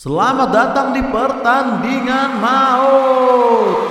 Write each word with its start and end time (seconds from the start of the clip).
Selamat 0.00 0.48
datang 0.48 0.96
di 0.96 1.04
pertandingan 1.12 2.40
maut. 2.40 3.84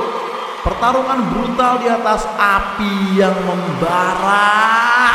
Pertarungan 0.65 1.21
brutal 1.29 1.77
di 1.77 1.85
atas 1.85 2.25
api 2.33 3.13
yang 3.13 3.37
membara. 3.45 5.13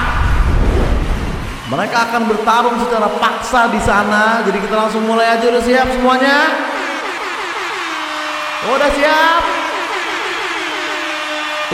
Mereka 1.66 1.98
akan 1.98 2.22
bertarung 2.30 2.78
secara 2.78 3.10
paksa 3.10 3.74
di 3.74 3.82
sana. 3.82 4.46
Jadi 4.46 4.62
kita 4.62 4.86
langsung 4.86 5.02
mulai 5.02 5.34
aja 5.34 5.50
udah 5.50 5.64
siap 5.66 5.90
semuanya? 5.98 6.38
Udah 8.70 8.90
siap? 8.94 9.42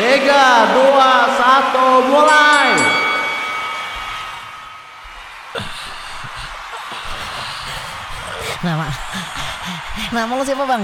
Tiga, 0.01 0.45
dua, 0.73 1.13
satu, 1.37 2.09
mulai. 2.09 3.00
Nama 8.61 8.87
Nama 10.13 10.31
lu 10.37 10.45
siapa 10.45 10.65
bang? 10.69 10.83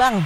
Bang 0.00 0.16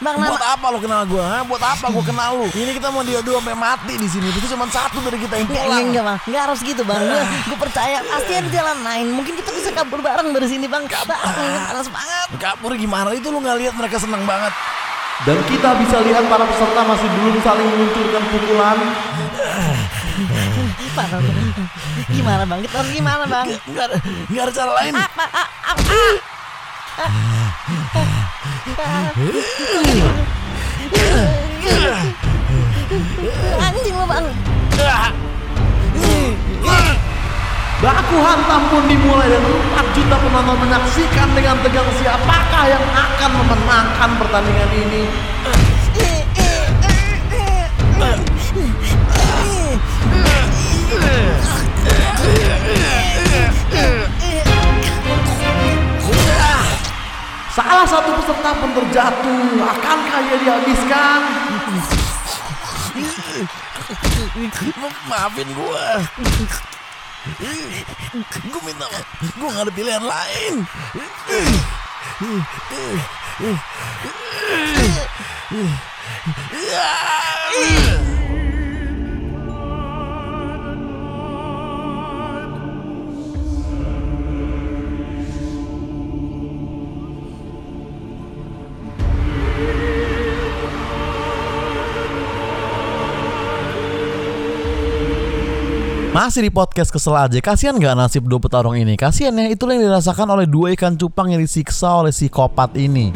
Bang 0.00 0.16
nama 0.16 0.32
Buat 0.32 0.46
apa 0.56 0.66
lo 0.72 0.78
kenal 0.80 1.04
gue? 1.04 1.20
Ha? 1.20 1.44
Buat 1.44 1.60
apa 1.60 1.86
gue 1.92 2.04
kenal 2.08 2.40
lu? 2.40 2.48
Ini 2.48 2.72
kita 2.80 2.88
mau 2.88 3.04
dia 3.04 3.20
dua 3.20 3.44
sampai 3.44 3.52
mati 3.52 4.00
di 4.00 4.08
sini. 4.08 4.32
Itu 4.32 4.48
cuma 4.48 4.64
satu 4.72 5.04
dari 5.04 5.20
kita 5.20 5.36
yang 5.36 5.48
pulang. 5.52 5.68
enggak, 5.68 5.80
enggak 5.84 6.04
bang 6.08 6.18
Enggak 6.24 6.42
harus 6.48 6.58
gitu 6.64 6.82
bang 6.88 7.02
Gue 7.04 7.22
gue 7.52 7.58
percaya 7.60 7.98
Pasti 8.00 8.32
ada 8.32 8.48
jalan 8.48 8.78
lain 8.80 9.06
Mungkin 9.12 9.34
kita 9.36 9.50
bisa 9.52 9.68
kabur 9.76 10.00
bareng 10.00 10.32
dari 10.32 10.48
sini 10.48 10.64
bang 10.64 10.88
Bang 10.88 11.20
Panas 11.68 11.88
banget 11.92 12.28
Kabur 12.40 12.72
gimana? 12.72 13.12
Itu 13.12 13.28
lu 13.28 13.44
nggak 13.44 13.56
lihat 13.60 13.74
mereka 13.76 14.00
senang 14.00 14.24
banget. 14.24 14.52
Dan 15.24 15.40
kita 15.48 15.72
bisa 15.80 15.96
lihat 16.04 16.28
para 16.28 16.44
peserta 16.44 16.80
masih 16.84 17.08
belum 17.08 17.40
saling 17.40 17.68
meluncurkan 17.72 18.22
pukulan. 18.28 18.78
Panas. 20.76 21.24
Gimana 22.12 22.44
bang? 22.44 22.60
Kita 22.68 22.76
harus 22.84 22.92
gimana 22.92 23.24
bang? 23.24 23.46
Nggak 23.64 23.84
ada, 23.88 23.96
nggak 24.28 24.44
ada 24.44 24.52
cara 24.52 24.72
lain. 24.76 24.92
Anjing 33.56 33.96
lu 33.96 34.06
bang 34.08 34.26
Baku 37.76 38.16
hantam 38.24 38.62
pun 38.72 38.88
dimulai 38.88 39.28
dan 39.28 39.44
4 39.44 39.96
juta 40.00 40.16
penonton 40.16 40.56
menyaksikan 40.64 41.28
dengan 41.36 41.60
tegang 41.60 41.84
siapakah 42.00 42.64
yang 42.72 42.80
akan 42.80 43.30
memenangkan 43.36 44.10
pertandingan 44.16 44.70
ini. 44.72 45.04
Salah 47.96 49.55
peserta 58.26 58.50
pun 58.58 58.70
terjatuh. 58.74 59.62
Akankah 59.62 60.18
ia 60.26 60.36
dihabiskan? 60.42 61.20
Maafin 65.06 65.46
gue. 65.54 65.86
Gue 68.50 68.62
minta 68.66 68.86
maaf. 68.90 69.06
Gue 69.38 69.46
nggak 69.46 69.62
ada 69.62 69.72
pilihan 69.78 70.02
lain. 70.02 70.54
Masih 96.16 96.48
di 96.48 96.48
podcast 96.48 96.88
kesel 96.88 97.12
aja. 97.12 97.36
Kasian 97.44 97.76
gak 97.76 97.92
nasib 97.92 98.24
dua 98.24 98.40
petarung 98.40 98.72
ini? 98.72 98.96
Kasian 98.96 99.36
ya 99.36 99.52
itulah 99.52 99.76
yang 99.76 99.92
dirasakan 99.92 100.32
oleh 100.32 100.48
dua 100.48 100.72
ikan 100.72 100.96
cupang 100.96 101.28
yang 101.28 101.44
disiksa 101.44 101.92
oleh 101.92 102.08
psikopat 102.08 102.72
ini 102.72 103.12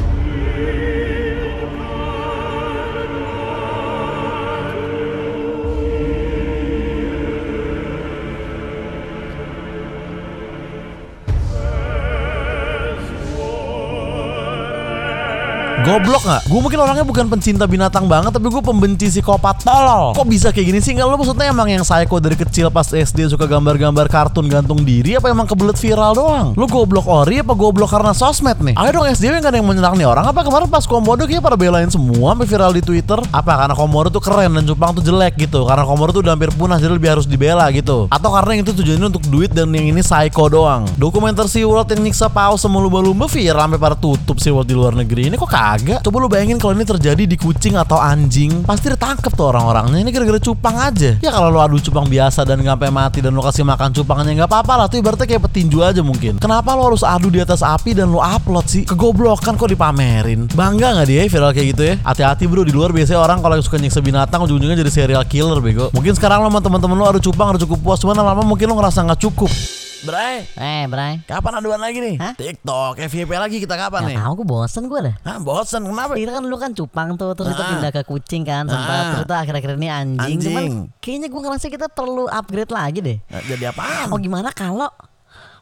Goblok 15.81 16.29
gak? 16.29 16.45
Gue 16.45 16.61
mungkin 16.61 16.77
orangnya 16.77 17.09
bukan 17.09 17.25
pencinta 17.33 17.65
binatang 17.65 18.05
banget 18.05 18.37
Tapi 18.37 18.53
gue 18.53 18.61
pembenci 18.61 19.09
psikopat 19.09 19.65
tolol 19.65 20.13
Kok 20.13 20.29
bisa 20.29 20.53
kayak 20.53 20.67
gini 20.69 20.81
sih? 20.85 20.93
Enggak 20.93 21.09
lo 21.09 21.17
maksudnya 21.17 21.49
emang 21.49 21.73
yang 21.73 21.81
psycho 21.81 22.21
dari 22.21 22.37
kecil 22.37 22.69
pas 22.69 22.85
SD 22.85 23.33
suka 23.33 23.49
gambar-gambar 23.49 24.05
kartun 24.13 24.45
gantung 24.53 24.85
diri 24.85 25.17
Apa 25.17 25.33
emang 25.33 25.49
kebelet 25.49 25.81
viral 25.81 26.13
doang? 26.13 26.53
Lo 26.53 26.69
goblok 26.69 27.09
ori 27.09 27.41
apa 27.41 27.57
goblok 27.57 27.97
karena 27.97 28.13
sosmed 28.13 28.61
nih? 28.61 28.77
Ayo 28.77 28.93
dong 28.93 29.09
SDW 29.09 29.41
gak 29.41 29.57
ada 29.57 29.57
yang 29.57 29.69
menyerang 29.73 29.97
nih 29.97 30.05
orang 30.05 30.29
Apa 30.29 30.45
kemarin 30.45 30.69
pas 30.69 30.85
Komodo 30.85 31.25
kayaknya 31.25 31.41
pada 31.41 31.57
belain 31.57 31.89
semua 31.89 32.37
Sampai 32.37 32.45
viral 32.45 32.73
di 32.77 32.83
Twitter 32.85 33.19
Apa 33.33 33.53
karena 33.65 33.73
Komodo 33.73 34.09
tuh 34.13 34.21
keren 34.21 34.53
dan 34.53 34.65
Jepang 34.69 34.93
tuh 34.93 35.01
jelek 35.01 35.41
gitu 35.41 35.65
Karena 35.65 35.89
Komodo 35.89 36.13
tuh 36.13 36.21
udah 36.21 36.37
hampir 36.37 36.53
punah 36.53 36.77
jadi 36.77 36.93
lebih 36.93 37.09
harus 37.17 37.25
dibela 37.25 37.65
gitu 37.73 38.05
Atau 38.13 38.29
karena 38.29 38.61
yang 38.61 38.69
itu 38.69 38.77
tujuannya 38.77 39.07
untuk 39.17 39.25
duit 39.33 39.49
dan 39.57 39.73
yang 39.73 39.97
ini 39.97 40.05
psycho 40.05 40.45
doang 40.53 40.85
Dokumenter 41.01 41.49
SeaWorld 41.49 41.89
yang 41.89 42.05
nyiksa 42.05 42.29
paus 42.29 42.61
sama 42.61 42.77
lumba-lumba 42.85 43.25
viral 43.25 43.65
sampai 43.65 43.81
pada 43.81 43.97
tutup 43.97 44.37
SeaWorld 44.37 44.69
di 44.69 44.77
luar 44.77 44.93
negeri 44.93 45.33
Ini 45.33 45.41
kok 45.41 45.49
kagak? 45.71 46.01
Coba 46.03 46.17
lu 46.19 46.29
bayangin 46.29 46.59
kalau 46.59 46.75
ini 46.75 46.83
terjadi 46.83 47.23
di 47.27 47.37
kucing 47.39 47.79
atau 47.79 47.99
anjing. 48.01 48.67
Pasti 48.67 48.91
ditangkep 48.91 49.33
tuh 49.35 49.55
orang-orangnya. 49.55 50.03
Ini 50.03 50.11
gara-gara 50.11 50.41
cupang 50.43 50.77
aja. 50.77 51.11
Ya 51.23 51.31
kalau 51.31 51.49
lu 51.55 51.59
adu 51.63 51.79
cupang 51.79 52.11
biasa 52.11 52.43
dan 52.43 52.63
sampai 52.63 52.91
mati 52.91 53.19
Dan 53.23 53.37
lu 53.37 53.43
kasih 53.45 53.63
makan 53.63 53.95
cupangnya 53.95 54.43
nggak 54.43 54.51
apa-apa 54.51 54.73
lah. 54.75 54.87
Tuh 54.91 54.99
ibaratnya 54.99 55.27
kayak 55.29 55.43
petinju 55.47 55.79
aja 55.85 56.03
mungkin. 56.03 56.43
Kenapa 56.43 56.75
lu 56.75 56.83
harus 56.91 57.07
adu 57.07 57.31
di 57.31 57.39
atas 57.39 57.63
api 57.63 57.95
dan 57.95 58.11
lu 58.11 58.19
upload 58.19 58.67
sih? 58.67 58.83
Kegoblokan 58.89 59.55
kok 59.55 59.71
dipamerin. 59.71 60.51
Bangga 60.53 60.99
nggak 60.99 61.07
dia 61.07 61.23
viral 61.31 61.53
kayak 61.55 61.69
gitu 61.77 61.83
ya? 61.87 61.95
Hati-hati 62.03 62.51
bro. 62.51 62.67
Di 62.67 62.75
luar 62.75 62.91
biasanya 62.91 63.23
orang 63.23 63.39
kalau 63.41 63.61
suka 63.63 63.79
nyiksa 63.79 64.03
binatang 64.03 64.43
Ujung-ujungnya 64.43 64.81
jadi 64.81 64.91
serial 64.91 65.25
killer 65.29 65.61
bego. 65.61 65.93
Mungkin 65.93 66.17
sekarang 66.17 66.43
lo 66.43 66.49
sama 66.49 66.65
teman-teman 66.65 66.97
lu 66.97 67.05
adu 67.07 67.21
cupang 67.23 67.55
udah 67.55 67.61
cukup 67.63 67.79
puas. 67.85 67.99
Cuman 68.01 68.17
lama-lama 68.17 68.43
mungkin 68.43 68.67
lu 68.67 68.75
ngerasa 68.75 69.05
nggak 69.05 69.21
cukup 69.21 69.53
Bray, 70.01 70.49
Eh 70.57 70.89
Bray 70.89 71.21
kapan 71.25 71.61
aduan 71.61 71.77
lagi 71.77 72.01
nih? 72.01 72.17
Hah? 72.17 72.33
TikTok, 72.33 72.97
FYP 73.03 73.37
lagi 73.37 73.61
kita 73.61 73.77
kapan 73.77 74.09
nih? 74.09 74.17
Gak 74.17 74.25
tau 74.25 74.33
gue 74.33 74.47
bosen 74.49 74.83
gue 74.87 75.01
dah 75.03 75.15
Hah, 75.21 75.37
bosen 75.39 75.85
kenapa? 75.85 76.17
Kira 76.17 76.33
kan 76.33 76.43
lu 76.43 76.57
kan 76.57 76.73
cupang 76.73 77.15
tuh 77.15 77.37
Terus 77.37 77.53
Ah. 77.53 77.69
pindah 77.69 77.91
ke 77.91 78.03
kucing 78.03 78.41
kan 78.43 78.65
Sempat 78.65 78.89
Ah. 78.97 79.13
Terus 79.15 79.29
akhir-akhir 79.29 79.71
ini 79.77 79.89
anjing, 79.89 80.39
Cuman 80.41 80.57
Anjing. 80.57 80.73
kayaknya 80.99 81.29
gue 81.29 81.41
ngerasa 81.43 81.67
kita 81.69 81.87
perlu 81.87 82.25
upgrade 82.27 82.73
lagi 82.73 83.01
deh 83.03 83.19
Jadi 83.29 83.65
apaan? 83.67 84.09
Oh 84.09 84.17
gimana 84.17 84.49
kalau 84.51 84.89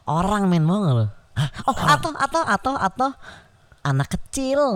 orang 0.05 0.47
men 0.47 0.63
mau 0.63 0.79
nggak 0.79 0.95
lo? 0.95 1.07
Oh 1.65 1.75
atau 1.75 2.11
atau 2.13 2.41
atau 2.41 2.73
atau 2.75 3.09
anak 3.81 4.07
kecil. 4.09 4.75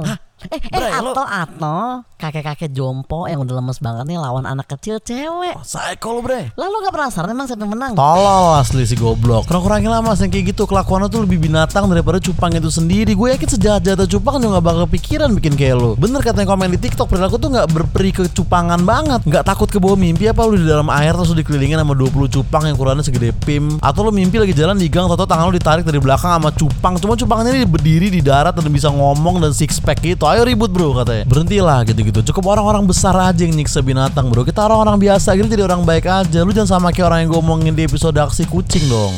Eh, 0.52 0.60
eh 0.60 1.00
lo- 1.00 1.14
atau 1.14 1.24
atau 1.24 1.84
kakek-kakek 2.18 2.72
jompo 2.72 3.28
yang 3.28 3.44
udah 3.44 3.60
lemes 3.60 3.80
banget 3.80 4.08
nih 4.08 4.16
lawan 4.16 4.48
anak 4.48 4.68
kecil 4.72 5.00
cewek. 5.00 5.56
Oh, 5.56 5.64
Psycho 5.64 6.16
lu 6.16 6.22
bre. 6.24 6.52
Lalu 6.56 6.76
gak 6.88 6.94
penasaran 6.96 7.30
emang 7.30 7.48
siapa 7.48 7.64
yang 7.64 7.76
menang? 7.76 7.92
Tolol 7.94 8.60
asli 8.60 8.88
si 8.88 8.96
goblok. 8.96 9.44
Kurang-kurangin 9.44 9.92
lah 9.92 10.00
mas 10.00 10.24
yang 10.24 10.32
kayak 10.32 10.56
gitu. 10.56 10.64
Kelakuannya 10.64 11.12
tuh 11.12 11.28
lebih 11.28 11.40
binatang 11.40 11.84
daripada 11.92 12.24
cupang 12.24 12.56
itu 12.56 12.72
sendiri. 12.72 13.12
Gue 13.12 13.36
yakin 13.36 13.50
sejahat-jahatnya 13.60 14.08
cupang 14.08 14.40
juga 14.40 14.60
gak 14.60 14.66
bakal 14.66 14.86
pikiran 14.88 15.30
bikin 15.36 15.54
kayak 15.54 15.76
lu 15.76 15.92
Bener 16.00 16.24
kata 16.24 16.44
yang 16.44 16.56
komen 16.56 16.72
di 16.72 16.80
tiktok 16.80 17.12
Perilaku 17.12 17.36
tuh 17.36 17.50
gak 17.52 17.68
berperi 17.68 18.12
kecupangan 18.16 18.80
banget. 18.88 19.20
Gak 19.28 19.44
takut 19.44 19.68
ke 19.68 19.78
bawah 19.84 20.00
mimpi 20.00 20.32
apa 20.32 20.48
lu 20.48 20.56
di 20.56 20.68
dalam 20.68 20.88
air 20.90 21.12
Terus 21.14 21.36
lu 21.36 21.44
dikelilingin 21.44 21.76
sama 21.76 21.92
20 21.92 22.32
cupang 22.32 22.64
yang 22.68 22.80
ukurannya 22.80 23.04
segede 23.04 23.36
pim. 23.44 23.68
Atau 23.84 24.08
lu 24.08 24.16
mimpi 24.16 24.40
lagi 24.40 24.56
jalan 24.56 24.80
di 24.80 24.88
gang 24.88 25.12
Atau 25.12 25.28
tangan 25.28 25.52
lu 25.52 25.54
ditarik 25.54 25.84
dari 25.84 26.00
belakang 26.00 26.40
sama 26.40 26.56
cupang. 26.56 26.96
Cuma 27.04 27.20
cupangnya 27.20 27.52
ini 27.52 27.68
berdiri 27.68 28.08
di 28.08 28.24
darat 28.24 28.56
dan 28.56 28.64
bisa 28.72 28.88
ngomong 28.88 29.44
dan 29.44 29.52
six 29.52 29.84
pack 29.84 30.00
gitu 30.00 30.24
Ayo 30.34 30.50
ribut 30.50 30.74
bro 30.74 30.98
katanya. 30.98 31.30
Berhentilah 31.30 31.86
gitu-gitu. 31.86 32.26
Cukup 32.34 32.58
orang-orang 32.58 32.90
besar 32.90 33.14
aja 33.14 33.46
yang 33.46 33.54
nyiksa 33.54 33.86
binatang 33.86 34.34
bro. 34.34 34.42
Kita 34.42 34.66
orang-orang 34.66 34.98
biasa 34.98 35.38
gitu 35.38 35.46
jadi 35.46 35.70
orang 35.70 35.86
baik 35.86 36.10
aja. 36.10 36.42
Lu 36.42 36.50
jangan 36.50 36.82
sama 36.82 36.90
kayak 36.90 37.06
orang 37.06 37.20
yang 37.22 37.30
gue 37.38 37.42
omongin 37.46 37.74
di 37.78 37.86
episode 37.86 38.18
aksi 38.18 38.50
kucing 38.50 38.90
dong 38.90 39.14